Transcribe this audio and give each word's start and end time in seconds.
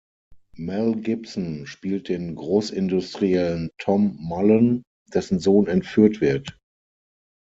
Mel 0.55 0.95
Gibson 0.95 1.67
spielt 1.67 2.09
den 2.09 2.33
Großindustriellen 2.33 3.69
Tom 3.77 4.15
Mullen, 4.19 4.81
dessen 5.13 5.37
Sohn 5.39 5.67
entführt 5.67 6.21
wird. 6.21 6.57